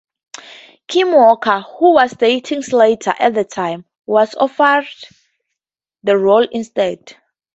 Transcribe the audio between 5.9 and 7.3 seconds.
the role instead.